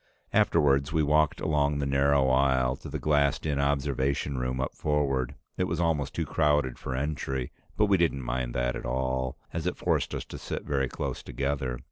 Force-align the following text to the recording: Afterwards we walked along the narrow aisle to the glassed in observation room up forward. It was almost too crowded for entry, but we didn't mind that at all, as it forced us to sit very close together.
Afterwards 0.33 0.91
we 0.91 1.03
walked 1.03 1.39
along 1.41 1.77
the 1.77 1.85
narrow 1.85 2.27
aisle 2.31 2.75
to 2.77 2.89
the 2.89 2.97
glassed 2.97 3.45
in 3.45 3.59
observation 3.59 4.39
room 4.39 4.59
up 4.59 4.73
forward. 4.73 5.35
It 5.57 5.65
was 5.65 5.79
almost 5.79 6.15
too 6.15 6.25
crowded 6.25 6.79
for 6.79 6.95
entry, 6.95 7.51
but 7.77 7.85
we 7.85 7.97
didn't 7.97 8.23
mind 8.23 8.55
that 8.55 8.75
at 8.75 8.83
all, 8.83 9.37
as 9.53 9.67
it 9.67 9.77
forced 9.77 10.15
us 10.15 10.25
to 10.25 10.39
sit 10.39 10.63
very 10.63 10.87
close 10.87 11.21
together. 11.21 11.79